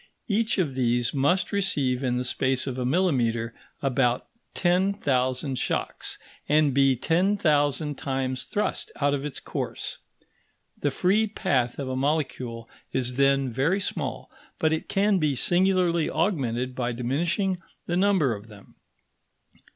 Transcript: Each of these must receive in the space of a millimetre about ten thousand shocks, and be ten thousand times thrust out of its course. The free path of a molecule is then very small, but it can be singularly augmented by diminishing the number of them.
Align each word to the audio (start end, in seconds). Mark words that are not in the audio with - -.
Each 0.27 0.57
of 0.57 0.73
these 0.73 1.13
must 1.13 1.51
receive 1.51 2.03
in 2.03 2.17
the 2.17 2.23
space 2.23 2.65
of 2.65 2.79
a 2.79 2.85
millimetre 2.87 3.53
about 3.83 4.25
ten 4.55 4.95
thousand 4.95 5.59
shocks, 5.59 6.17
and 6.49 6.73
be 6.73 6.95
ten 6.95 7.37
thousand 7.37 7.99
times 7.99 8.45
thrust 8.45 8.91
out 8.99 9.13
of 9.13 9.23
its 9.25 9.39
course. 9.39 9.99
The 10.75 10.89
free 10.89 11.27
path 11.27 11.77
of 11.77 11.87
a 11.87 11.95
molecule 11.95 12.67
is 12.91 13.17
then 13.17 13.51
very 13.51 13.79
small, 13.79 14.31
but 14.57 14.73
it 14.73 14.89
can 14.89 15.19
be 15.19 15.35
singularly 15.35 16.09
augmented 16.09 16.73
by 16.73 16.93
diminishing 16.93 17.61
the 17.85 17.95
number 17.95 18.33
of 18.35 18.47
them. 18.47 18.77